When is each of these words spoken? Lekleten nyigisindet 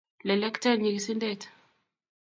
Lekleten 0.27 0.77
nyigisindet 0.81 1.41